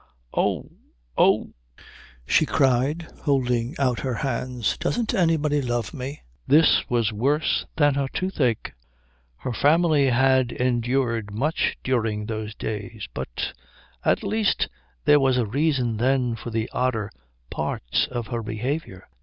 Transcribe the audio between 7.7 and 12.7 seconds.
than her toothache. Her family had endured much during those